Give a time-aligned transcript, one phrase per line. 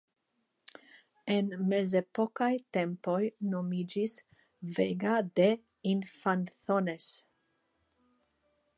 [1.33, 3.19] En mezepokaj tempoj
[3.53, 4.17] nomiĝis
[4.79, 5.49] Vega de
[5.95, 7.11] Infanzones.